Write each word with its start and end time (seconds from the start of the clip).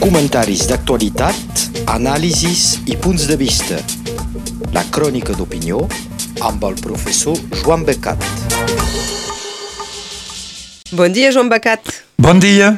Comentaris 0.00 0.62
d'actualitat, 0.64 1.60
anàlisis 1.92 2.78
i 2.88 2.94
punts 2.96 3.26
de 3.28 3.34
vista. 3.36 3.76
La 4.72 4.80
crònica 4.88 5.34
d'opinió 5.36 5.82
amb 6.40 6.64
el 6.64 6.78
professor 6.80 7.36
Joan 7.60 7.84
Becat. 7.84 8.24
Bon 10.96 11.12
dia, 11.12 11.28
Joan 11.36 11.52
Becat. 11.52 11.92
Bon 12.16 12.40
dia. 12.40 12.72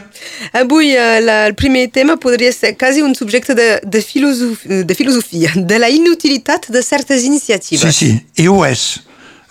Avui 0.51 0.91
eh, 0.97 1.23
la, 1.23 1.39
el 1.47 1.55
primer 1.55 1.87
tema 1.95 2.19
podria 2.19 2.51
ser 2.51 2.75
quasi 2.77 3.07
un 3.07 3.15
subjecte 3.15 3.55
de, 3.55 3.71
de, 3.87 4.03
filosof, 4.03 4.67
de 4.67 4.95
filosofia, 4.99 5.55
de 5.55 5.79
la 5.79 5.95
inutilitat 5.95 6.73
de 6.75 6.83
certes 6.83 7.23
iniciatives. 7.23 7.87
Sí, 7.87 8.19
sí, 8.19 8.43
i 8.43 8.51
ho 8.51 8.65
és. 8.67 8.87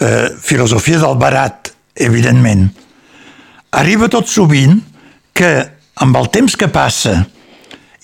Eh, 0.04 0.28
filosofia 0.44 1.00
del 1.00 1.16
barat, 1.16 1.72
evidentment. 1.96 2.68
Arriba 3.80 4.12
tot 4.12 4.28
sovint 4.28 4.82
que 5.32 5.56
amb 6.04 6.18
el 6.20 6.28
temps 6.36 6.60
que 6.60 6.68
passa 6.68 7.22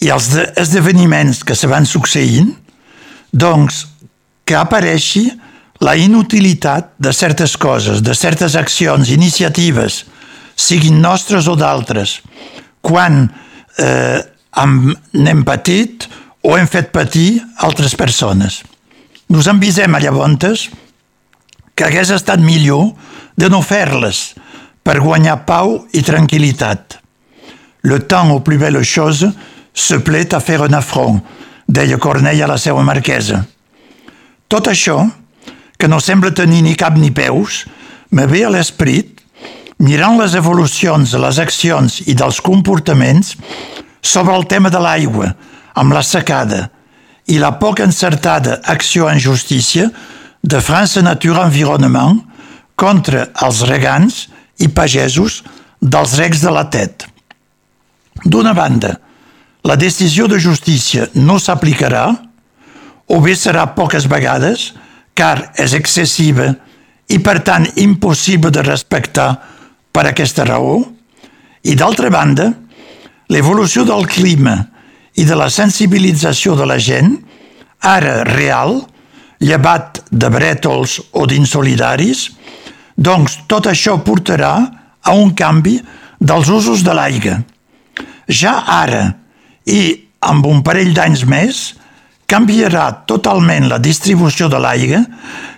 i 0.04 0.12
els 0.14 0.30
de 0.34 0.46
esdeveniments 0.62 1.42
que 1.48 1.56
se 1.58 1.70
van 1.70 1.88
succeint, 1.90 2.52
doncs 3.32 3.86
que 4.48 4.56
apareixi 4.56 5.26
la 5.82 5.96
inutilitat 6.00 6.94
de 6.98 7.14
certes 7.14 7.58
coses, 7.58 8.02
de 8.02 8.16
certes 8.18 8.56
accions, 8.56 9.10
iniciatives, 9.14 10.06
siguin 10.58 11.02
nostres 11.02 11.48
o 11.48 11.56
d'altres, 11.58 12.22
quan 12.82 13.28
eh, 13.78 14.22
hem 14.58 15.44
patit 15.46 16.08
o 16.42 16.56
hem 16.58 16.70
fet 16.70 16.90
patir 16.94 17.42
altres 17.62 17.94
persones. 18.00 18.64
Nos 19.30 19.50
envisem 19.52 19.94
a 19.94 20.02
llavors 20.02 20.70
que 21.76 21.86
hagués 21.86 22.14
estat 22.16 22.42
millor 22.42 22.94
de 23.38 23.50
no 23.54 23.62
fer-les 23.62 24.34
per 24.82 25.02
guanyar 25.04 25.44
pau 25.46 25.84
i 25.94 26.02
tranquil·litat. 26.02 26.98
Le 27.84 28.00
temps 28.08 28.34
aux 28.34 28.42
plus 28.42 28.58
belles 28.58 28.88
choses 28.88 29.28
se 29.78 29.94
plaît 29.94 30.34
à 30.34 30.40
faire 30.40 30.64
un 30.64 30.74
affront, 30.74 31.22
deia 31.70 31.98
Corneille 31.98 32.42
a 32.42 32.48
la 32.50 32.58
seva 32.58 32.82
marquesa. 32.82 33.44
Tot 34.50 34.66
això, 34.72 35.04
que 35.78 35.88
no 35.88 36.00
sembla 36.02 36.34
tenir 36.34 36.64
ni 36.66 36.74
cap 36.76 36.98
ni 36.98 37.12
peus, 37.14 37.68
me 38.10 38.26
ve 38.26 38.42
a 38.48 38.50
l'esprit 38.50 39.22
mirant 39.78 40.18
les 40.18 40.34
evolucions 40.34 41.06
de 41.06 41.22
les 41.22 41.40
accions 41.40 42.00
i 42.10 42.18
dels 42.18 42.42
comportaments 42.42 43.36
sobre 44.02 44.34
el 44.34 44.48
tema 44.50 44.74
de 44.74 44.82
l'aigua, 44.82 45.36
amb 45.78 45.94
la 45.94 46.02
secada, 46.02 46.72
i 47.30 47.38
la 47.38 47.54
poc 47.62 47.84
encertada 47.86 48.58
acció 48.66 49.12
en 49.12 49.22
justícia 49.22 49.92
de 50.42 50.62
France 50.64 51.06
Nature 51.06 51.46
Environnement 51.46 52.24
contra 52.74 53.28
els 53.46 53.62
regants 53.70 54.24
i 54.58 54.74
pagesos 54.74 55.44
dels 55.82 56.18
recs 56.18 56.42
de 56.42 56.54
la 56.56 56.66
TET. 56.66 57.06
D'una 58.26 58.56
banda, 58.58 58.98
la 59.68 59.76
decisió 59.76 60.30
de 60.32 60.40
justícia 60.40 61.10
no 61.20 61.36
s'aplicarà 61.44 62.06
o 63.12 63.20
bé 63.20 63.34
serà 63.36 63.66
poques 63.76 64.08
vegades, 64.08 64.72
car 65.12 65.52
és 65.60 65.74
excessiva 65.76 66.48
i 67.12 67.20
per 67.24 67.42
tant 67.44 67.68
impossible 67.84 68.52
de 68.52 68.64
respectar 68.64 69.28
per 69.92 70.06
aquesta 70.08 70.46
raó, 70.48 70.80
i 71.68 71.76
d'altra 71.76 72.12
banda, 72.14 72.48
l'evolució 73.28 73.84
del 73.84 74.08
clima 74.08 74.56
i 75.20 75.26
de 75.28 75.36
la 75.36 75.50
sensibilització 75.52 76.56
de 76.56 76.68
la 76.70 76.78
gent, 76.80 77.18
ara 77.84 78.22
real, 78.28 78.80
llevat 79.44 80.04
de 80.12 80.32
brètols 80.32 81.00
o 81.12 81.26
d'insolidaris, 81.28 82.28
doncs 82.96 83.42
tot 83.52 83.68
això 83.68 84.00
portarà 84.00 84.56
a 85.04 85.14
un 85.16 85.36
canvi 85.36 85.78
dels 86.20 86.50
usos 86.50 86.84
de 86.88 86.96
l'aigua. 86.96 87.42
Ja 88.28 88.62
ara 88.80 89.06
i 89.68 89.82
amb 90.28 90.48
un 90.48 90.64
parell 90.66 90.94
d'anys 90.96 91.26
més, 91.30 91.60
canviarà 92.28 92.90
totalment 93.08 93.70
la 93.72 93.80
distribució 93.80 94.50
de 94.52 94.60
l'aigua 94.60 95.00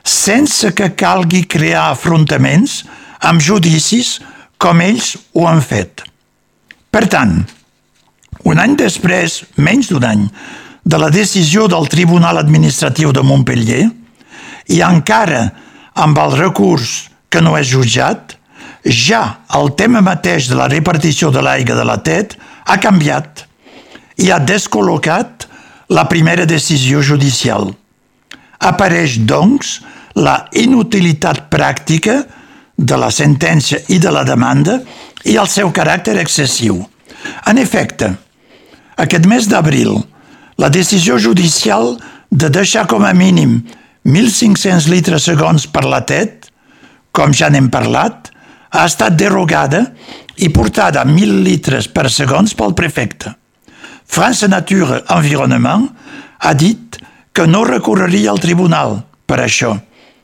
sense 0.06 0.70
que 0.78 0.92
calgui 0.98 1.46
crear 1.50 1.90
afrontaments 1.90 2.84
amb 3.26 3.42
judicis 3.42 4.20
com 4.62 4.82
ells 4.86 5.16
ho 5.34 5.48
han 5.50 5.64
fet. 5.66 6.04
Per 6.90 7.06
tant, 7.10 7.40
un 8.50 8.62
any 8.62 8.76
després, 8.78 9.44
menys 9.58 9.90
d'un 9.90 10.06
any, 10.06 10.28
de 10.86 10.98
la 10.98 11.10
decisió 11.14 11.68
del 11.70 11.90
Tribunal 11.92 12.40
Administratiu 12.42 13.12
de 13.14 13.24
Montpellier 13.26 13.84
i 14.74 14.80
encara 14.86 15.44
amb 16.00 16.18
el 16.22 16.38
recurs 16.38 17.10
que 17.30 17.42
no 17.46 17.58
és 17.60 17.70
jutjat, 17.70 18.38
ja 18.86 19.42
el 19.58 19.74
tema 19.78 20.02
mateix 20.02 20.48
de 20.50 20.58
la 20.58 20.70
repartició 20.72 21.34
de 21.34 21.44
l'aigua 21.46 21.76
de 21.78 21.86
la 21.86 22.00
TET 22.02 22.38
ha 22.66 22.78
canviat 22.82 23.49
i 24.20 24.32
ha 24.32 24.40
descol·locat 24.44 25.48
la 25.96 26.06
primera 26.12 26.46
decisió 26.46 27.02
judicial. 27.02 27.72
Apareix, 28.60 29.18
doncs, 29.26 29.80
la 30.20 30.50
inutilitat 30.52 31.48
pràctica 31.52 32.20
de 32.76 32.98
la 33.00 33.10
sentència 33.12 33.82
i 33.92 34.00
de 34.00 34.12
la 34.12 34.26
demanda 34.28 34.80
i 35.28 35.36
el 35.40 35.48
seu 35.52 35.72
caràcter 35.76 36.18
excessiu. 36.20 36.80
En 37.48 37.60
efecte, 37.60 38.12
aquest 39.00 39.28
mes 39.28 39.48
d'abril, 39.52 39.96
la 40.60 40.70
decisió 40.70 41.18
judicial 41.20 41.96
de 42.30 42.50
deixar 42.52 42.86
com 42.88 43.06
a 43.08 43.14
mínim 43.16 43.62
1.500 44.06 44.88
litres 44.92 45.28
segons 45.28 45.68
per 45.68 45.86
la 45.88 46.02
TET, 46.08 46.50
com 47.12 47.34
ja 47.34 47.50
n'hem 47.50 47.70
parlat, 47.72 48.30
ha 48.70 48.86
estat 48.86 49.16
derogada 49.18 49.86
i 50.38 50.52
portada 50.54 51.02
a 51.02 51.08
1.000 51.08 51.44
litres 51.44 51.90
per 51.92 52.10
segons 52.12 52.56
pel 52.56 52.76
prefecte. 52.78 53.39
France 54.10 54.48
Nature 54.50 55.04
Environnement 55.14 55.86
ha 56.42 56.54
dit 56.58 56.98
que 57.32 57.46
no 57.48 57.62
recorreria 57.64 58.32
al 58.34 58.42
tribunal 58.42 59.04
per 59.30 59.38
això, 59.44 59.76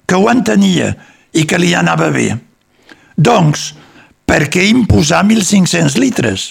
que 0.10 0.18
ho 0.18 0.26
entenia 0.32 0.96
i 1.38 1.46
que 1.46 1.60
li 1.62 1.76
anava 1.78 2.10
bé. 2.10 2.32
Doncs, 3.16 3.74
per 4.26 4.48
què 4.50 4.66
imposar 4.72 5.22
1.500 5.24 6.00
litres? 6.02 6.48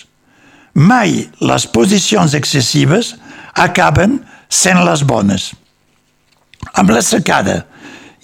Mai 0.74 1.24
les 1.42 1.66
posicions 1.74 2.34
excessives 2.38 3.14
acaben 3.66 4.20
sent 4.48 4.80
les 4.86 5.02
bones. 5.02 5.50
Amb 6.78 6.94
la 6.94 7.02
secada 7.02 7.64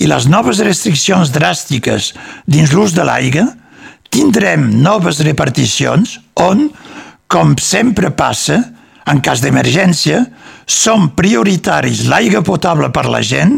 i 0.01 0.07
les 0.09 0.31
noves 0.31 0.63
restriccions 0.65 1.35
dràstiques 1.35 2.13
dins 2.47 2.73
l'ús 2.73 2.95
de 2.95 3.05
l'aigua, 3.05 3.49
tindrem 4.11 4.71
noves 4.83 5.21
reparticions 5.27 6.19
on, 6.39 6.69
com 7.31 7.59
sempre 7.59 8.11
passa, 8.15 8.63
en 9.09 9.21
cas 9.25 9.41
d'emergència, 9.43 10.25
són 10.67 11.11
prioritaris 11.17 12.05
l'aigua 12.11 12.43
potable 12.47 12.91
per 12.95 13.07
la 13.11 13.23
gent 13.25 13.57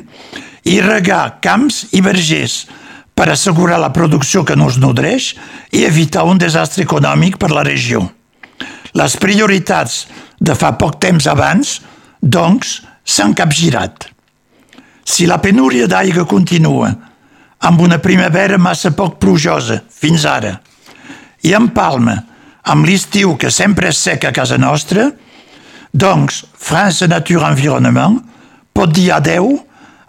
i 0.69 0.79
regar 0.81 1.41
camps 1.43 1.89
i 1.93 2.01
vergers 2.05 2.63
per 3.15 3.29
assegurar 3.33 3.79
la 3.81 3.93
producció 3.93 4.45
que 4.47 4.57
no 4.57 4.71
es 4.71 4.79
nodreix 4.81 5.33
i 5.75 5.85
evitar 5.85 6.25
un 6.29 6.41
desastre 6.41 6.87
econòmic 6.87 7.37
per 7.39 7.51
la 7.53 7.65
regió. 7.67 8.07
Les 8.95 9.17
prioritats 9.17 10.07
de 10.41 10.55
fa 10.59 10.73
poc 10.81 10.99
temps 11.01 11.27
abans, 11.29 11.81
doncs, 12.21 12.81
s'han 13.05 13.35
capgirat. 13.35 14.09
Si 15.05 15.27
la 15.27 15.41
penúria 15.43 15.89
d'aigua 15.91 16.25
continua 16.29 16.93
amb 17.63 17.81
una 17.83 17.99
primavera 18.03 18.59
massa 18.59 18.93
poc 18.95 19.19
plujosa, 19.23 19.81
fins 19.87 20.25
ara, 20.27 20.57
i 21.43 21.53
en 21.55 21.69
Palma, 21.75 22.17
amb 22.63 22.87
l'estiu 22.87 23.37
que 23.39 23.51
sempre 23.51 23.91
és 23.91 23.99
sec 23.99 24.25
a 24.27 24.33
casa 24.35 24.59
nostra, 24.59 25.11
doncs 25.93 26.43
France 26.59 27.07
Nature 27.09 27.47
Environnement 27.49 28.21
pot 28.73 28.93
dir 28.93 29.13
adeu 29.15 29.55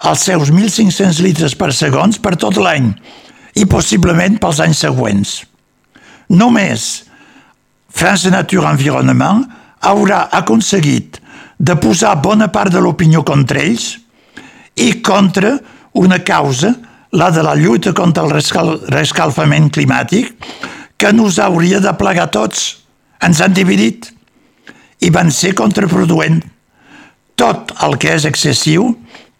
als 0.04 0.26
seus 0.28 0.52
1.500 0.52 1.22
litres 1.24 1.56
per 1.56 1.72
segons 1.76 2.20
per 2.20 2.36
tot 2.40 2.58
l'any 2.60 2.92
i 3.60 3.66
possiblement 3.70 4.40
pels 4.42 4.60
anys 4.64 4.84
següents. 4.84 5.34
Només 6.34 7.04
France 7.94 8.32
Nature 8.34 8.72
Environnement 8.72 9.44
haurà 9.84 10.28
aconseguit 10.32 11.20
de 11.60 11.76
posar 11.80 12.16
bona 12.24 12.50
part 12.52 12.74
de 12.74 12.82
l'opinió 12.82 13.22
contra 13.24 13.62
ells 13.62 13.94
i 14.80 14.98
contra 15.06 15.54
una 16.00 16.24
causa 16.26 16.74
la 17.14 17.30
de 17.30 17.44
la 17.44 17.54
lluita 17.56 17.94
contra 17.94 18.24
el 18.26 18.32
rescal 18.34 18.80
rescalfament 18.90 19.70
climàtic, 19.70 20.34
que 20.98 21.12
nos 21.14 21.38
hauria 21.38 21.80
de 21.80 21.94
plegar 21.94 22.32
tots. 22.34 22.80
Ens 23.22 23.40
han 23.42 23.54
dividit 23.54 24.10
i 25.04 25.12
van 25.12 25.32
ser 25.32 25.54
contraproduent. 25.58 26.42
Tot 27.40 27.74
el 27.86 27.98
que 28.00 28.14
és 28.16 28.26
excessiu 28.30 28.92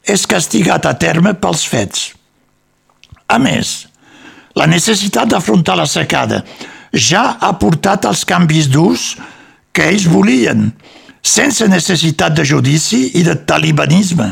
és 0.04 0.26
castigat 0.28 0.86
a 0.90 0.96
terme 1.00 1.34
pels 1.40 1.64
fets. 1.70 2.12
A 3.32 3.40
més, 3.40 3.86
la 4.60 4.68
necessitat 4.70 5.32
d'afrontar 5.32 5.78
la 5.80 5.88
secada 5.90 6.44
ja 6.94 7.38
ha 7.42 7.54
portat 7.58 8.06
els 8.06 8.26
canvis 8.30 8.68
d'ús 8.70 9.14
que 9.74 9.88
ells 9.90 10.06
volien, 10.06 10.68
sense 11.24 11.66
necessitat 11.72 12.36
de 12.38 12.46
judici 12.46 13.08
i 13.18 13.24
de 13.26 13.36
talibanisme. 13.48 14.28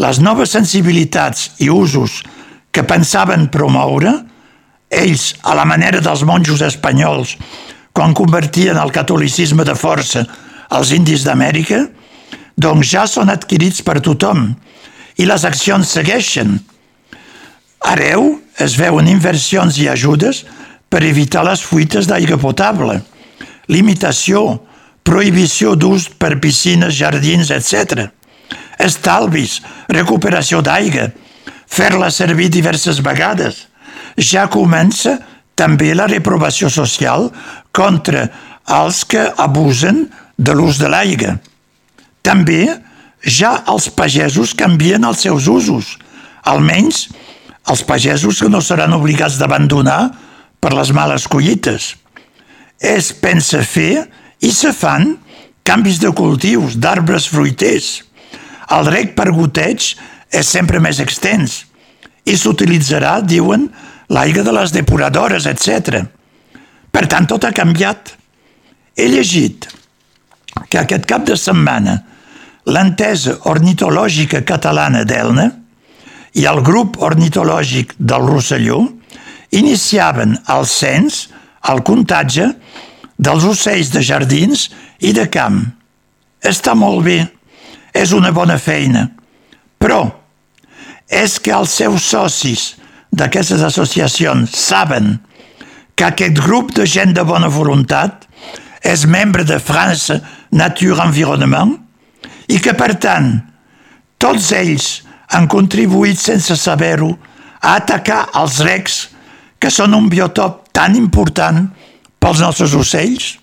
Les 0.00 0.20
noves 0.22 0.54
sensibilitats 0.54 1.50
i 1.62 1.68
usos 1.70 2.22
que 2.74 2.86
pensaven 2.86 3.50
promoure, 3.52 4.14
ells, 4.90 5.34
a 5.42 5.54
la 5.58 5.66
manera 5.66 6.00
dels 6.02 6.24
monjos 6.26 6.62
espanyols, 6.64 7.36
quan 7.94 8.14
convertien 8.14 8.78
el 8.80 8.90
catolicisme 8.94 9.66
de 9.66 9.74
força 9.78 10.24
als 10.74 10.92
indis 10.94 11.24
d'Amèrica, 11.26 11.84
doncs 12.56 12.90
ja 12.92 13.06
són 13.10 13.32
adquirits 13.32 13.82
per 13.82 14.00
tothom 14.04 14.52
i 15.18 15.26
les 15.26 15.44
accions 15.46 15.90
segueixen. 15.96 16.58
Areu 17.84 18.38
es 18.62 18.76
veuen 18.80 19.08
inversions 19.10 19.78
i 19.82 19.88
ajudes 19.90 20.44
per 20.88 21.02
evitar 21.04 21.44
les 21.46 21.62
fuites 21.62 22.06
d'aigua 22.08 22.38
potable, 22.40 23.00
limitació, 23.68 24.60
prohibició 25.04 25.74
d'ús 25.76 26.08
per 26.18 26.38
piscines, 26.40 26.94
jardins, 26.96 27.50
etc. 27.50 28.08
Estalvis, 28.80 29.60
recuperació 29.90 30.62
d'aigua, 30.64 31.10
fer-la 31.66 32.10
servir 32.14 32.48
diverses 32.48 33.00
vegades. 33.04 33.66
Ja 34.16 34.46
comença 34.48 35.18
també 35.58 35.92
la 35.94 36.08
reprovació 36.10 36.70
social 36.70 37.28
contra 37.74 38.28
els 38.70 39.02
que 39.04 39.26
abusen 39.36 40.06
de 40.36 40.54
l'ús 40.54 40.80
de 40.80 40.90
l'aigua. 40.90 41.38
També 42.24 42.66
ja 43.24 43.56
els 43.70 43.88
pagesos 43.94 44.54
canvien 44.56 45.04
els 45.04 45.24
seus 45.24 45.48
usos, 45.48 45.94
almenys 46.44 47.08
els 47.70 47.82
pagesos 47.88 48.42
que 48.42 48.50
no 48.52 48.60
seran 48.60 48.92
obligats 48.92 49.38
d'abandonar 49.40 50.00
per 50.60 50.74
les 50.76 50.92
males 50.92 51.28
collites. 51.28 51.94
Es 52.80 53.12
pensa 53.16 53.62
fer 53.64 54.04
i 54.44 54.50
se 54.52 54.72
fan 54.76 55.14
canvis 55.64 56.00
de 56.02 56.10
cultius, 56.12 56.76
d'arbres 56.76 57.28
fruiters. 57.32 58.02
El 58.74 58.88
rec 58.90 59.14
per 59.16 59.30
goteig 59.32 59.94
és 60.34 60.50
sempre 60.50 60.80
més 60.80 61.00
extens 61.00 61.62
i 62.28 62.36
s'utilitzarà, 62.36 63.18
diuen, 63.24 63.68
l'aigua 64.12 64.44
de 64.44 64.52
les 64.56 64.72
depuradores, 64.72 65.48
etc. 65.48 66.04
Per 66.92 67.04
tant, 67.08 67.28
tot 67.28 67.44
ha 67.44 67.52
canviat. 67.56 68.14
He 68.96 69.08
llegit 69.12 69.68
que 70.68 70.80
aquest 70.80 71.06
cap 71.10 71.24
de 71.26 71.36
setmana 71.38 71.98
l'entesa 72.66 73.36
ornitològica 73.50 74.42
catalana 74.46 75.04
d'Elna 75.04 75.50
i 76.40 76.46
el 76.50 76.62
grup 76.66 76.98
ornitològic 77.02 77.94
del 77.98 78.26
Rosselló 78.26 78.80
iniciaven 79.54 80.34
el 80.50 80.66
cens, 80.66 81.28
el 81.70 81.82
comptatge, 81.86 82.48
dels 83.16 83.44
ocells 83.46 83.92
de 83.94 84.02
jardins 84.02 84.68
i 84.98 85.12
de 85.14 85.28
camp. 85.30 85.60
Està 86.42 86.74
molt 86.74 87.04
bé, 87.06 87.20
és 87.94 88.12
una 88.12 88.32
bona 88.34 88.58
feina, 88.58 89.06
però 89.78 90.02
és 91.06 91.38
que 91.38 91.54
els 91.54 91.70
seus 91.78 92.08
socis 92.10 92.74
d'aquestes 93.14 93.62
associacions 93.62 94.56
saben 94.58 95.18
que 95.94 96.08
aquest 96.08 96.40
grup 96.42 96.74
de 96.74 96.86
gent 96.90 97.14
de 97.14 97.22
bona 97.22 97.48
voluntat 97.52 98.26
és 98.84 99.06
membre 99.06 99.46
de 99.46 99.60
France 99.62 100.18
Nature 100.54 101.02
Environnement 101.02 101.74
i 102.48 102.60
que, 102.62 102.74
per 102.78 102.94
tant, 103.02 103.32
tots 104.22 104.52
ells 104.54 104.88
han 105.34 105.48
contribuït 105.50 106.20
sense 106.20 106.56
saber-ho 106.60 107.10
a 107.64 107.74
atacar 107.80 108.26
els 108.40 108.60
recs, 108.64 108.98
que 109.58 109.72
són 109.72 109.96
un 109.96 110.10
biotop 110.12 110.68
tan 110.76 110.94
important 110.98 111.64
pels 112.20 112.42
nostres 112.44 112.74
ocells, 112.76 113.34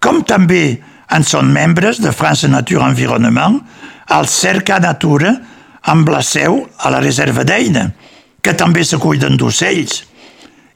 com 0.00 0.20
també 0.28 0.78
en 1.16 1.24
són 1.24 1.50
membres 1.52 2.00
de 2.02 2.12
France 2.12 2.48
Nature 2.50 2.84
Environnement 2.84 3.58
al 4.12 4.28
Cerca 4.30 4.78
Natura 4.82 5.32
amb 5.90 6.08
la 6.10 6.22
seu 6.22 6.60
a 6.82 6.90
la 6.92 7.00
reserva 7.00 7.44
d'Eina, 7.46 7.86
que 8.42 8.54
també 8.54 8.84
se 8.84 8.98
cuiden 9.02 9.38
d'ocells, 9.38 10.02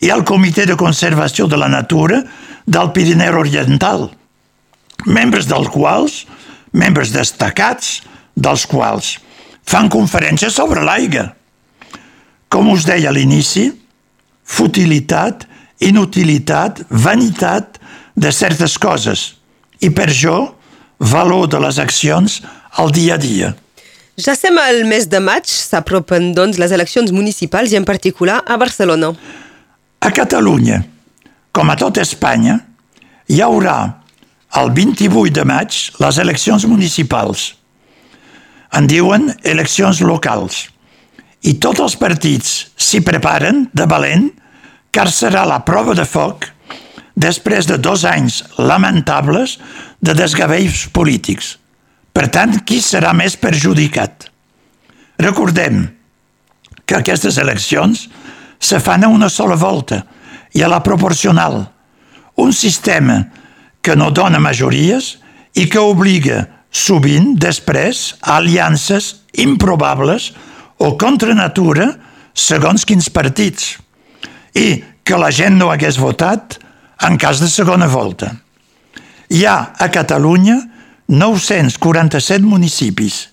i 0.00 0.11
al 0.11 0.25
Comitè 0.25 0.65
de 0.67 0.79
Conservació 0.81 1.47
de 1.47 1.59
la 1.61 1.69
Natura 1.69 2.23
del 2.67 2.91
Pirineu 2.97 3.38
Oriental, 3.43 4.09
membres 5.06 5.49
dels 5.50 5.69
quals, 5.73 6.25
membres 6.73 7.12
destacats 7.14 8.00
dels 8.37 8.67
quals, 8.67 9.19
fan 9.67 9.91
conferències 9.93 10.55
sobre 10.55 10.85
l'aigua. 10.85 11.31
Com 12.50 12.73
us 12.73 12.87
deia 12.88 13.11
a 13.11 13.14
l'inici, 13.14 13.69
futilitat, 14.44 15.47
inutilitat, 15.81 16.82
vanitat 16.91 17.79
de 18.19 18.32
certes 18.35 18.76
coses 18.79 19.35
i 19.81 19.91
per 19.94 20.11
jo 20.12 20.37
valor 21.00 21.49
de 21.49 21.61
les 21.62 21.79
accions 21.81 22.41
al 22.76 22.91
dia 22.93 23.14
a 23.14 23.20
dia. 23.20 23.55
Ja 24.20 24.35
estem 24.35 24.58
al 24.61 24.82
mes 24.85 25.06
de 25.08 25.20
maig, 25.23 25.49
s'apropen 25.49 26.35
doncs 26.37 26.58
les 26.61 26.75
eleccions 26.76 27.12
municipals 27.14 27.73
i 27.73 27.79
en 27.79 27.87
particular 27.88 28.43
a 28.44 28.58
Barcelona. 28.61 29.14
A 30.00 30.11
Catalunya, 30.12 30.82
com 31.53 31.70
a 31.70 31.76
tot 31.81 31.96
Espanya, 32.03 32.58
hi 33.31 33.41
haurà 33.41 34.00
el 34.56 34.73
28 34.75 35.31
de 35.35 35.44
maig 35.47 35.76
les 36.02 36.19
eleccions 36.19 36.67
municipals. 36.67 37.55
En 38.75 38.87
diuen 38.91 39.31
eleccions 39.47 40.00
locals. 40.02 40.67
I 41.47 41.56
tots 41.62 41.81
els 41.81 41.97
partits 41.97 42.70
s'hi 42.76 43.00
preparen 43.06 43.69
de 43.73 43.87
valent, 43.88 44.29
car 44.91 45.08
serà 45.11 45.47
la 45.47 45.62
prova 45.67 45.94
de 45.94 46.05
foc 46.05 46.49
després 47.14 47.69
de 47.69 47.79
dos 47.79 48.05
anys 48.08 48.43
lamentables 48.58 49.58
de 50.02 50.14
desgavells 50.19 50.88
polítics. 50.93 51.56
Per 52.12 52.26
tant, 52.29 52.58
qui 52.67 52.81
serà 52.82 53.12
més 53.14 53.37
perjudicat? 53.38 54.26
Recordem 55.20 55.85
que 56.85 56.99
aquestes 56.99 57.38
eleccions 57.38 58.08
se 58.58 58.81
fan 58.82 59.05
a 59.06 59.12
una 59.12 59.29
sola 59.31 59.55
volta 59.56 60.03
i 60.58 60.64
a 60.64 60.69
la 60.69 60.82
proporcional, 60.82 61.62
un 62.37 62.53
sistema 62.53 63.20
que 63.23 63.39
no 63.97 64.11
dona 64.15 64.41
majories 64.43 65.17
i 65.56 65.67
que 65.71 65.81
obliga 65.81 66.44
sovint 66.71 67.35
després 67.41 68.15
aliances 68.23 69.15
improbables 69.43 70.31
o 70.79 70.94
contra 71.00 71.35
natura 71.35 71.91
segons 72.35 72.87
quins 72.87 73.11
partits 73.11 73.75
i 74.55 74.82
que 75.05 75.19
la 75.19 75.31
gent 75.35 75.59
no 75.59 75.71
hagués 75.73 75.99
votat 75.99 76.59
en 77.06 77.17
cas 77.19 77.41
de 77.41 77.49
segona 77.49 77.88
volta. 77.91 78.31
Hi 79.31 79.44
ha 79.47 79.73
a 79.79 79.88
Catalunya 79.91 80.59
947 81.11 82.47
municipis 82.47 83.27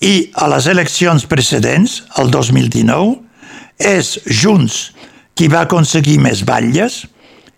i 0.00 0.30
a 0.34 0.46
les 0.48 0.66
eleccions 0.70 1.26
precedents, 1.28 2.00
el 2.18 2.30
2019, 2.32 3.18
és 3.80 4.16
Junts 4.26 4.90
qui 5.34 5.48
va 5.48 5.64
aconseguir 5.66 6.18
més 6.20 6.44
batlles 6.46 7.02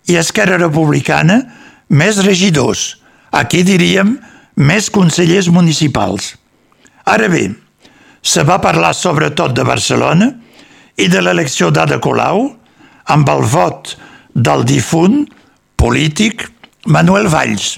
i 0.09 0.17
Esquerra 0.19 0.57
Republicana 0.59 1.39
més 1.93 2.19
regidors, 2.25 2.97
aquí 3.31 3.63
diríem 3.65 4.17
més 4.57 4.89
consellers 4.93 5.49
municipals. 5.53 6.33
Ara 7.05 7.29
bé, 7.29 7.49
se 8.23 8.43
va 8.47 8.61
parlar 8.63 8.93
sobretot 8.95 9.53
de 9.55 9.65
Barcelona 9.67 10.29
i 10.97 11.09
de 11.11 11.21
l'elecció 11.21 11.69
d'Ada 11.73 11.99
Colau 12.01 12.45
amb 13.13 13.29
el 13.29 13.43
vot 13.51 13.95
del 14.33 14.63
difunt 14.65 15.25
polític 15.77 16.47
Manuel 16.87 17.29
Valls. 17.31 17.77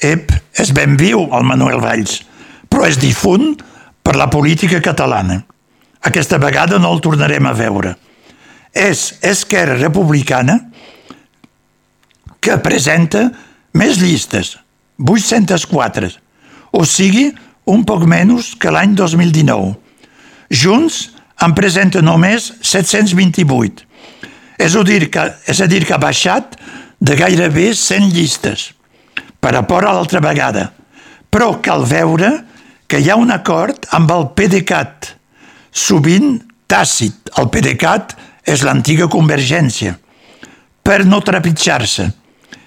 Ep, 0.00 0.32
és 0.56 0.72
ben 0.76 0.96
viu 1.00 1.26
el 1.26 1.46
Manuel 1.48 1.80
Valls, 1.82 2.20
però 2.68 2.86
és 2.88 3.00
difunt 3.00 3.54
per 4.02 4.16
la 4.16 4.30
política 4.32 4.80
catalana. 4.84 5.40
Aquesta 6.06 6.38
vegada 6.40 6.78
no 6.80 6.92
el 6.94 7.02
tornarem 7.04 7.46
a 7.46 7.56
veure. 7.56 7.94
És 8.72 9.18
Esquerra 9.26 9.76
Republicana 9.76 10.56
que 12.40 12.56
presenta 12.64 13.26
més 13.76 14.00
llistes, 14.00 14.56
804, 15.00 16.10
o 16.72 16.84
sigui, 16.86 17.30
un 17.70 17.84
poc 17.86 18.04
menys 18.08 18.54
que 18.58 18.72
l'any 18.72 18.94
2019. 18.98 19.74
Junts 20.50 21.00
en 21.40 21.54
presenta 21.56 22.02
només 22.02 22.50
728. 22.60 23.86
És 24.60 24.76
a 24.76 24.82
dir 24.84 25.06
que, 25.12 25.24
és 25.48 25.60
a 25.60 25.68
dir 25.70 25.84
que 25.86 25.94
ha 25.96 26.02
baixat 26.02 26.58
de 27.00 27.16
gairebé 27.16 27.70
100 27.74 28.10
llistes, 28.12 28.70
per 29.40 29.54
a 29.56 29.64
por 29.64 29.86
a 29.86 29.94
l'altra 29.96 30.20
vegada. 30.20 30.68
Però 31.30 31.54
cal 31.64 31.86
veure 31.88 32.32
que 32.90 33.00
hi 33.00 33.08
ha 33.08 33.16
un 33.16 33.30
acord 33.32 33.86
amb 33.96 34.10
el 34.12 34.28
PDeCAT, 34.36 35.14
sovint 35.70 36.40
tàcit. 36.68 37.30
El 37.38 37.48
PDeCAT 37.54 38.16
és 38.50 38.64
l'antiga 38.66 39.08
convergència, 39.08 39.94
per 40.82 41.04
no 41.06 41.22
trepitjar-se. 41.24 42.10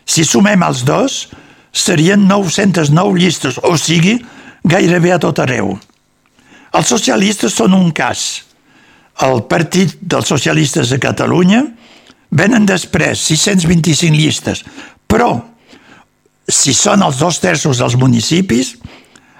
Si 0.05 0.25
sumem 0.27 0.63
els 0.65 0.83
dos, 0.87 1.27
serien 1.73 2.27
909 2.27 3.19
llistes, 3.19 3.59
o 3.63 3.75
sigui, 3.77 4.19
gairebé 4.63 5.13
a 5.15 5.21
tot 5.21 5.39
arreu. 5.43 5.75
Els 6.73 6.89
socialistes 6.89 7.53
són 7.53 7.75
un 7.77 7.91
cas. 7.95 8.43
El 9.21 9.43
Partit 9.49 9.95
dels 10.01 10.29
Socialistes 10.29 10.89
de 10.89 10.97
Catalunya 11.01 11.61
venen 12.33 12.65
després 12.65 13.21
625 13.29 14.17
llistes, 14.17 14.63
però 15.05 15.35
si 16.49 16.73
són 16.73 17.03
els 17.05 17.19
dos 17.21 17.37
terços 17.39 17.79
dels 17.79 17.95
municipis, 17.99 18.73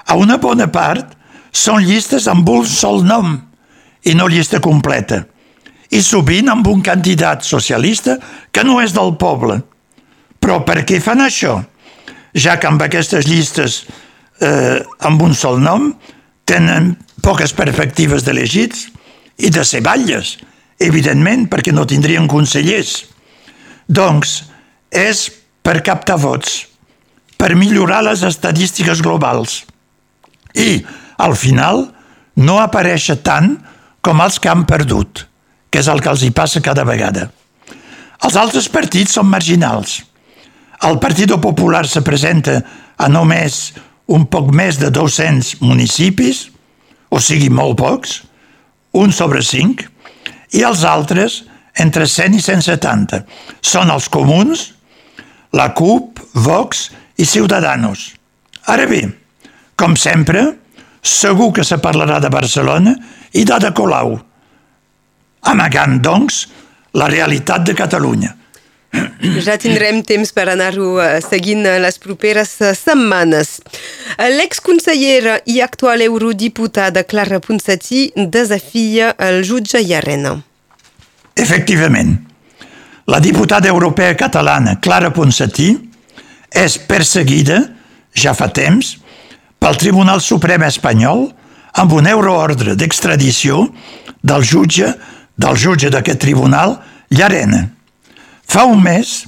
a 0.06 0.16
una 0.20 0.38
bona 0.38 0.70
part 0.72 1.16
són 1.54 1.84
llistes 1.86 2.28
amb 2.30 2.48
un 2.50 2.66
sol 2.70 3.04
nom 3.06 3.36
i 4.06 4.14
no 4.18 4.28
llista 4.30 4.62
completa. 4.62 5.24
I 5.94 6.02
sovint 6.02 6.50
amb 6.50 6.68
un 6.68 6.82
candidat 6.86 7.46
socialista 7.46 8.18
que 8.52 8.64
no 8.66 8.80
és 8.82 8.94
del 8.94 9.14
poble. 9.22 9.62
Però 10.44 10.60
per 10.68 10.84
què 10.84 11.00
fan 11.00 11.24
això? 11.24 11.62
ja 12.34 12.58
que 12.58 12.68
amb 12.68 12.82
aquestes 12.82 13.28
llistes 13.30 13.84
eh, 14.42 14.82
amb 15.06 15.22
un 15.22 15.36
sol 15.38 15.62
nom 15.62 15.92
tenen 16.50 16.94
poques 17.24 17.54
perspectives 17.56 18.26
d'elegits 18.26 18.88
i 19.46 19.50
de 19.54 19.64
ser 19.66 19.82
batlles, 19.86 20.36
evidentment, 20.82 21.48
perquè 21.50 21.74
no 21.74 21.88
tindrien 21.90 22.28
consellers. 22.28 23.06
Doncs 23.88 24.42
és 24.92 25.30
per 25.64 25.80
captar 25.86 26.20
vots, 26.20 26.66
per 27.38 27.54
millorar 27.56 28.04
les 28.06 28.24
estadístiques 28.28 29.02
globals 29.04 29.64
i, 30.54 30.84
al 31.18 31.38
final, 31.40 31.88
no 32.36 32.60
aparèixer 32.62 33.22
tant 33.24 33.56
com 34.04 34.22
els 34.22 34.40
que 34.42 34.52
han 34.52 34.66
perdut, 34.70 35.26
que 35.70 35.82
és 35.82 35.90
el 35.90 36.02
que 36.04 36.12
els 36.12 36.26
hi 36.26 36.34
passa 36.36 36.62
cada 36.62 36.84
vegada. 36.86 37.30
Els 38.24 38.36
altres 38.40 38.70
partits 38.72 39.16
són 39.18 39.30
marginals. 39.32 40.02
El 40.84 41.00
Partit 41.00 41.32
Popular 41.40 41.86
se 41.88 42.02
presenta 42.04 42.58
a 43.00 43.08
només 43.08 43.72
un 44.12 44.26
poc 44.28 44.50
més 44.52 44.76
de 44.82 44.90
200 44.92 45.62
municipis, 45.64 46.50
o 47.08 47.22
sigui, 47.24 47.48
molt 47.48 47.78
pocs, 47.80 48.18
un 49.00 49.16
sobre 49.16 49.40
cinc, 49.48 49.86
i 50.52 50.66
els 50.68 50.84
altres 50.84 51.44
entre 51.80 52.04
100 52.04 52.36
i 52.36 52.44
170. 52.44 53.22
Són 53.64 53.94
els 53.96 54.10
comuns, 54.12 54.66
la 55.56 55.70
CUP, 55.78 56.20
Vox 56.44 56.90
i 57.16 57.26
Ciudadanos. 57.32 58.10
Ara 58.68 58.84
bé, 58.90 59.06
com 59.80 59.96
sempre, 59.96 60.50
segur 61.00 61.54
que 61.56 61.64
se 61.64 61.80
parlarà 61.80 62.20
de 62.20 62.32
Barcelona 62.34 62.98
i 63.32 63.48
d'Ada 63.48 63.72
Colau, 63.72 64.18
amagant, 65.48 66.00
doncs, 66.04 66.46
la 67.00 67.08
realitat 67.08 67.64
de 67.72 67.76
Catalunya. 67.76 68.43
Ja 69.44 69.56
tindrem 69.58 70.02
temps 70.06 70.30
per 70.36 70.46
anar-ho 70.52 70.98
eh, 71.02 71.20
seguint 71.24 71.66
les 71.82 71.98
properes 72.02 72.52
eh, 72.62 72.74
setmanes. 72.78 73.56
L'exconsellera 74.38 75.40
i 75.50 75.60
actual 75.66 76.04
eurodiputada 76.06 77.06
Clara 77.08 77.40
Ponsatí 77.42 78.12
desafia 78.16 79.14
el 79.18 79.42
jutge 79.48 79.82
Llarena. 79.82 80.36
Efectivament, 81.34 82.14
la 83.10 83.20
diputada 83.24 83.72
europea 83.72 84.14
catalana 84.20 84.78
Clara 84.80 85.10
Ponsatí 85.16 85.72
és 86.54 86.78
perseguida, 86.78 87.64
ja 88.14 88.36
fa 88.38 88.52
temps, 88.54 88.98
pel 89.58 89.80
Tribunal 89.82 90.22
Suprem 90.22 90.68
espanyol 90.68 91.32
amb 91.82 91.98
un 91.98 92.06
euroordre 92.06 92.78
d'extradició 92.78 93.66
del 94.22 94.46
jutge 94.46 94.94
del 95.36 95.58
jutge 95.58 95.90
d'aquest 95.90 96.20
tribunal, 96.22 96.78
Llarena. 97.10 97.73
Fa 98.54 98.68
un 98.70 98.84
mes 98.86 99.24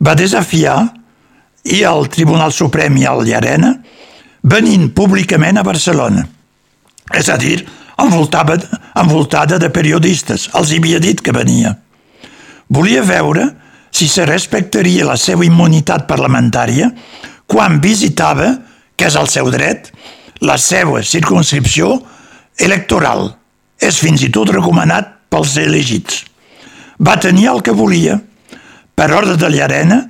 va 0.00 0.14
desafiar 0.16 0.78
i 1.68 1.82
el 1.84 2.06
Tribunal 2.12 2.52
Suprem 2.56 2.96
i 2.96 3.04
el 3.10 3.20
Llarena 3.28 3.74
venint 4.40 4.86
públicament 4.96 5.60
a 5.60 5.64
Barcelona. 5.66 6.24
És 7.12 7.28
a 7.28 7.36
dir, 7.36 7.58
envoltada, 8.00 8.56
envoltada 8.96 9.58
de 9.60 9.68
periodistes. 9.68 10.48
Els 10.56 10.72
havia 10.72 11.00
dit 11.00 11.20
que 11.20 11.36
venia. 11.36 11.74
Volia 12.72 13.04
veure 13.04 13.50
si 13.92 14.08
se 14.08 14.24
respectaria 14.24 15.04
la 15.04 15.20
seva 15.20 15.44
immunitat 15.44 16.08
parlamentària 16.08 16.88
quan 17.46 17.82
visitava, 17.84 18.48
que 18.96 19.12
és 19.12 19.16
el 19.20 19.28
seu 19.28 19.52
dret, 19.52 19.92
la 20.40 20.56
seva 20.56 21.04
circunscripció 21.04 21.98
electoral. 22.56 23.34
És 23.76 24.00
fins 24.00 24.24
i 24.24 24.32
tot 24.32 24.56
recomanat 24.56 25.18
pels 25.28 25.58
elegits. 25.60 26.24
Va 26.96 27.20
tenir 27.20 27.50
el 27.52 27.60
que 27.60 27.76
volia. 27.76 28.22
Per 28.94 29.10
ordre 29.12 29.36
de 29.36 29.50
Llarena, 29.50 30.00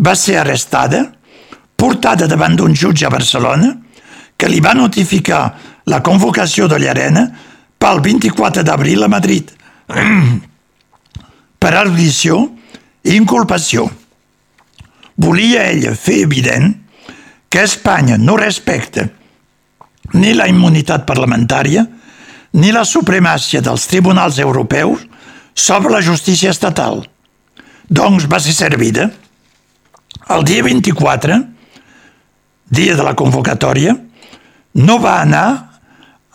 va 0.00 0.14
ser 0.16 0.38
arrestada, 0.40 1.04
portada 1.76 2.26
davant 2.28 2.56
d'un 2.56 2.74
jutge 2.74 3.06
a 3.06 3.12
Barcelona, 3.12 3.74
que 4.36 4.48
li 4.48 4.60
va 4.64 4.72
notificar 4.74 5.42
la 5.92 6.00
convocació 6.02 6.68
de 6.68 6.78
Llarena 6.80 7.26
pel 7.80 8.00
24 8.04 8.64
d'abril 8.64 9.04
a 9.04 9.08
Madrid 9.12 9.50
per 11.60 11.72
audició 11.76 12.40
i 13.04 13.16
inculpació. 13.16 13.88
Volia 15.20 15.66
ella 15.68 15.92
fer 15.96 16.22
evident 16.24 16.72
que 17.50 17.64
Espanya 17.66 18.16
no 18.16 18.38
respecta 18.40 19.08
ni 20.16 20.32
la 20.34 20.48
immunitat 20.48 21.04
parlamentària 21.08 21.84
ni 22.56 22.72
la 22.72 22.86
supremàcia 22.88 23.60
dels 23.62 23.86
tribunals 23.90 24.40
europeus 24.42 25.04
sobre 25.54 25.92
la 25.92 26.00
justícia 26.02 26.50
estatal. 26.50 27.04
Doncs 27.90 28.28
va 28.30 28.38
ser 28.38 28.54
servida. 28.54 29.08
El 30.30 30.44
dia 30.46 30.62
24, 30.62 31.40
dia 32.70 32.94
de 32.94 33.02
la 33.02 33.16
convocatòria, 33.18 33.96
no 34.78 34.98
va 35.02 35.16
anar 35.24 35.46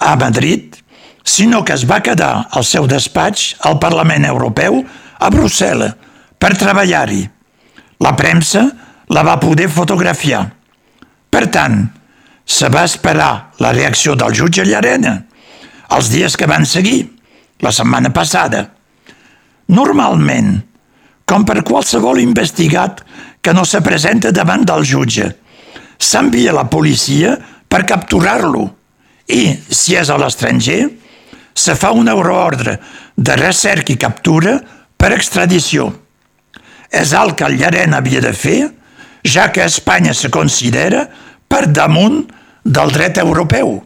a 0.03 0.15
Madrid, 0.19 0.75
sinó 1.23 1.63
que 1.63 1.73
es 1.73 1.85
va 1.87 2.01
quedar 2.03 2.49
al 2.51 2.67
seu 2.67 2.89
despatx 2.91 3.53
al 3.63 3.79
Parlament 3.79 4.27
Europeu 4.27 4.81
a 4.83 5.31
Brussel·les 5.31 5.95
per 6.37 6.57
treballar-hi. 6.59 7.23
La 8.03 8.11
premsa 8.19 8.67
la 9.15 9.23
va 9.23 9.39
poder 9.39 9.69
fotografiar. 9.71 10.43
Per 11.31 11.45
tant, 11.55 11.85
se 12.45 12.67
va 12.69 12.83
esperar 12.83 13.55
la 13.63 13.71
reacció 13.71 14.19
del 14.19 14.35
jutge 14.35 14.67
Llarena, 14.67 15.21
els 15.95 16.11
dies 16.11 16.35
que 16.35 16.51
van 16.51 16.67
seguir, 16.67 17.05
la 17.63 17.71
setmana 17.71 18.11
passada. 18.13 18.67
Normalment, 19.71 20.57
com 21.25 21.45
per 21.45 21.63
qualsevol 21.65 22.21
investigat 22.21 23.01
que 23.41 23.53
no 23.53 23.65
se 23.65 23.81
presenta 23.85 24.31
davant 24.31 24.65
del 24.65 24.85
jutge, 24.85 25.31
s'envia 25.97 26.53
la 26.53 26.67
policia 26.69 27.35
per 27.67 27.85
capturar-lo 27.85 28.65
i, 29.27 29.55
si 29.69 29.95
és 29.97 30.09
a 30.09 30.17
l'estranger, 30.21 30.85
se 31.55 31.75
fa 31.79 31.91
un 31.95 32.09
euroordre 32.11 32.77
de 33.15 33.35
recerca 33.39 33.93
i 33.93 33.97
captura 33.97 34.57
per 34.97 35.13
extradició. 35.15 35.87
És 36.91 37.13
el 37.17 37.33
que 37.35 37.47
el 37.47 37.57
Llarena 37.59 38.01
havia 38.01 38.21
de 38.21 38.33
fer, 38.35 38.59
ja 39.25 39.49
que 39.51 39.65
Espanya 39.65 40.13
se 40.13 40.29
considera 40.29 41.07
per 41.49 41.65
damunt 41.71 42.25
del 42.63 42.91
dret 42.93 43.17
europeu. 43.21 43.79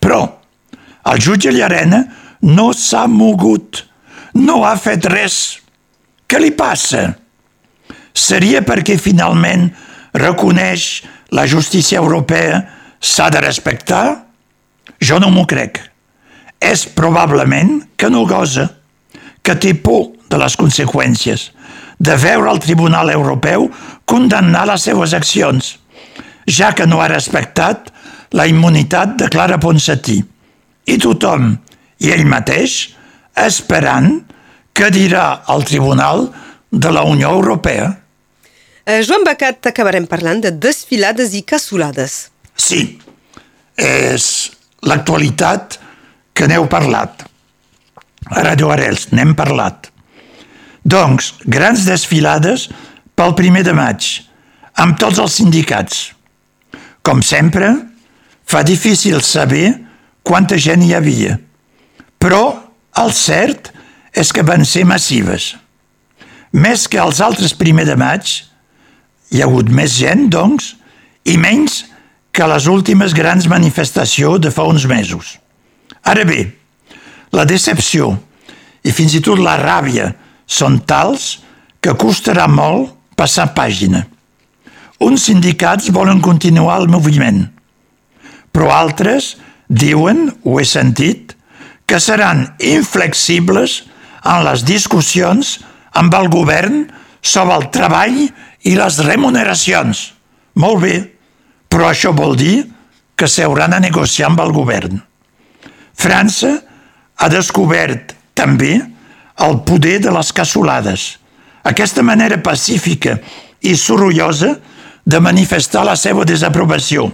Però, 0.00 0.20
el 1.10 1.22
jutge 1.22 1.52
Llarena 1.54 2.02
no 2.42 2.70
s'ha 2.72 3.06
mogut, 3.06 3.84
no 4.34 4.64
ha 4.64 4.74
fet 4.80 5.06
res. 5.10 5.60
Què 6.30 6.38
li 6.38 6.52
passa? 6.54 7.08
Seria 8.14 8.60
perquè 8.62 8.94
finalment 9.02 9.64
reconeix 10.14 11.00
la 11.34 11.42
justícia 11.50 11.98
europea 11.98 12.60
s'ha 13.02 13.26
de 13.34 13.42
respectar? 13.42 14.04
Jo 15.02 15.18
no 15.18 15.32
m'ho 15.34 15.42
crec. 15.50 15.80
És 16.62 16.86
probablement 16.86 17.80
que 17.98 18.12
no 18.14 18.22
gosa, 18.30 18.68
que 19.42 19.58
té 19.58 19.74
por 19.74 20.12
de 20.30 20.38
les 20.38 20.54
conseqüències, 20.54 21.50
de 21.98 22.14
veure 22.14 22.54
el 22.54 22.62
Tribunal 22.62 23.10
Europeu 23.10 23.66
condemnar 24.06 24.68
les 24.70 24.86
seves 24.86 25.18
accions, 25.18 25.74
ja 26.46 26.70
que 26.78 26.86
no 26.86 27.02
ha 27.02 27.10
respectat 27.10 27.90
la 28.38 28.46
immunitat 28.46 29.18
de 29.18 29.34
Clara 29.34 29.58
Ponsatí 29.58 30.20
i 30.86 31.02
tothom, 31.02 31.56
i 31.98 32.14
ell 32.14 32.28
mateix, 32.30 32.84
esperant 33.34 34.20
que 34.22 34.38
dirà 34.90 35.42
al 35.46 35.64
Tribunal 35.64 36.30
de 36.70 36.90
la 36.90 37.02
Unió 37.02 37.30
Europea. 37.30 37.90
Eh, 38.86 39.02
Joan 39.04 39.24
Bacat, 39.24 39.66
acabarem 39.66 40.06
parlant 40.06 40.40
de 40.40 40.50
desfilades 40.50 41.34
i 41.34 41.42
cassolades. 41.42 42.30
Sí, 42.56 42.98
és 43.76 44.50
l'actualitat 44.82 45.78
que 46.32 46.48
n'heu 46.48 46.66
parlat. 46.68 47.26
A 48.30 48.42
Radio 48.46 48.70
Arels 48.70 49.10
n'hem 49.12 49.34
parlat. 49.36 49.90
Doncs, 50.84 51.34
grans 51.44 51.84
desfilades 51.84 52.68
pel 53.14 53.34
primer 53.36 53.62
de 53.66 53.74
maig, 53.76 54.06
amb 54.80 54.96
tots 55.00 55.20
els 55.20 55.36
sindicats. 55.36 56.14
Com 57.04 57.20
sempre, 57.22 57.74
fa 58.48 58.62
difícil 58.64 59.20
saber 59.24 59.74
quanta 60.22 60.56
gent 60.56 60.82
hi 60.84 60.94
havia. 60.96 61.36
Però 62.20 62.42
el 63.00 63.12
cert 63.16 63.70
és 64.12 64.32
que 64.32 64.44
van 64.46 64.64
ser 64.66 64.84
massives. 64.88 65.54
Més 66.52 66.86
que 66.90 66.98
els 66.98 67.20
altres 67.22 67.54
primer 67.54 67.86
de 67.86 67.96
maig, 67.98 68.40
hi 69.30 69.40
ha 69.40 69.46
hagut 69.46 69.70
més 69.70 69.94
gent, 70.00 70.26
doncs, 70.32 70.74
i 71.24 71.36
menys 71.38 71.84
que 72.34 72.46
les 72.50 72.66
últimes 72.70 73.14
grans 73.14 73.46
manifestacions 73.50 74.42
de 74.42 74.50
fa 74.54 74.66
uns 74.66 74.86
mesos. 74.90 75.36
Ara 76.02 76.24
bé, 76.26 76.42
la 77.34 77.46
decepció 77.46 78.14
i 78.82 78.94
fins 78.94 79.14
i 79.14 79.22
tot 79.22 79.38
la 79.42 79.58
ràbia 79.60 80.10
són 80.50 80.80
tals 80.88 81.36
que 81.80 81.94
costarà 81.98 82.48
molt 82.50 82.94
passar 83.18 83.50
pàgina. 83.54 84.06
Uns 85.00 85.28
sindicats 85.28 85.90
volen 85.94 86.20
continuar 86.20 86.80
el 86.80 86.90
moviment, 86.92 87.44
però 88.52 88.72
altres 88.74 89.36
Diuen, 89.70 90.26
ho 90.42 90.58
he 90.58 90.64
sentit, 90.66 91.36
que 91.86 92.00
seran 92.02 92.48
inflexibles 92.58 93.84
en 94.24 94.44
les 94.44 94.64
discussions 94.66 95.58
amb 95.96 96.14
el 96.14 96.28
govern 96.32 96.84
sobre 97.20 97.56
el 97.56 97.68
treball 97.72 98.18
i 98.68 98.74
les 98.76 98.98
remuneracions. 99.06 100.02
Molt 100.60 100.82
bé, 100.82 100.96
però 101.70 101.90
això 101.90 102.12
vol 102.16 102.36
dir 102.36 102.64
que 103.16 103.28
s'hauran 103.28 103.76
de 103.76 103.80
negociar 103.86 104.30
amb 104.30 104.40
el 104.44 104.52
govern. 104.56 105.00
França 106.00 106.56
ha 107.20 107.28
descobert 107.28 108.14
també 108.34 108.78
el 109.40 109.60
poder 109.68 109.98
de 110.04 110.12
les 110.12 110.32
cassolades, 110.32 111.16
aquesta 111.64 112.02
manera 112.02 112.40
pacífica 112.42 113.18
i 113.60 113.76
sorollosa 113.76 114.54
de 115.04 115.20
manifestar 115.20 115.84
la 115.84 115.96
seva 115.96 116.24
desaprovació. 116.28 117.10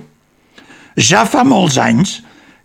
Ja 0.96 1.24
fa 1.26 1.44
molts 1.44 1.78
anys 1.82 2.20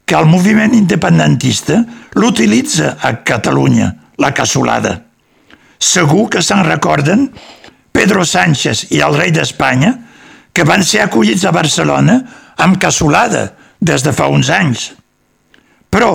que 0.06 0.18
el 0.18 0.30
moviment 0.30 0.74
independentista 0.78 1.82
l'utilitza 2.18 2.96
a 3.02 3.14
Catalunya, 3.26 3.90
la 4.22 4.34
cassolada. 4.38 5.00
Segur 5.82 6.28
que 6.30 6.44
se'n 6.46 6.64
recorden 6.68 7.28
Pedro 7.92 8.24
Sánchez 8.26 8.88
i 8.96 9.02
el 9.04 9.18
rei 9.18 9.34
d'Espanya, 9.36 9.96
que 10.54 10.66
van 10.68 10.84
ser 10.84 11.04
acollits 11.06 11.46
a 11.48 11.54
Barcelona 11.56 12.20
amb 12.62 12.80
cassolada 12.80 13.52
des 13.82 14.04
de 14.06 14.14
fa 14.14 14.28
uns 14.32 14.52
anys. 14.54 14.92
Però 15.92 16.12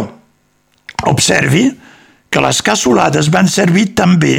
observi 1.11 1.67
que 2.31 2.43
les 2.45 2.63
cassolades 2.63 3.31
van 3.33 3.49
servir 3.49 3.91
també 3.99 4.39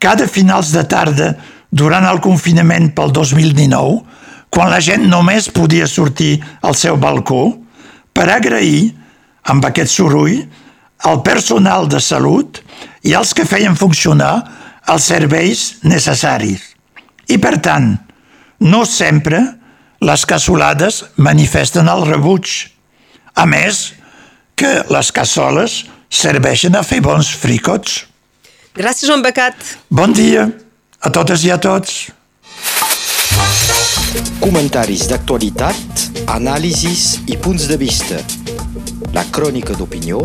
cada 0.00 0.26
finals 0.28 0.72
de 0.74 0.84
tarda 0.88 1.34
durant 1.70 2.06
el 2.08 2.20
confinament 2.22 2.90
pel 2.96 3.12
2019, 3.14 4.00
quan 4.50 4.70
la 4.72 4.80
gent 4.82 5.04
només 5.06 5.50
podia 5.54 5.86
sortir 5.86 6.40
al 6.66 6.74
seu 6.74 6.96
balcó, 6.98 7.52
per 8.12 8.26
agrair, 8.34 8.90
amb 9.46 9.64
aquest 9.64 9.94
soroll, 9.94 10.40
al 11.06 11.22
personal 11.24 11.86
de 11.88 12.00
salut 12.02 12.60
i 13.06 13.14
als 13.16 13.32
que 13.34 13.46
feien 13.48 13.76
funcionar 13.78 14.34
els 14.90 15.06
serveis 15.12 15.80
necessaris. 15.86 16.62
I, 17.30 17.38
per 17.38 17.58
tant, 17.62 17.94
no 18.60 18.84
sempre 18.88 19.40
les 20.00 20.24
cassolades 20.26 21.04
manifesten 21.16 21.88
el 21.88 22.06
rebuig. 22.08 22.50
A 23.36 23.46
més, 23.46 23.90
que 24.56 24.80
les 24.92 25.12
cassoles 25.12 25.84
serveixen 26.10 26.76
a 26.76 26.82
fer 26.84 27.00
bons 27.04 27.28
fricots. 27.42 28.04
Gràcies, 28.76 29.08
Joan 29.08 29.22
Becat. 29.24 29.56
Bon 29.88 30.12
dia 30.12 30.48
a 31.00 31.12
totes 31.12 31.44
i 31.46 31.52
a 31.52 31.58
tots. 31.60 32.10
Comentaris 34.40 35.06
d'actualitat, 35.10 36.04
anàlisis 36.34 37.20
i 37.30 37.36
punts 37.40 37.68
de 37.70 37.76
vista. 37.80 38.20
La 39.14 39.24
crònica 39.32 39.76
d'opinió 39.78 40.24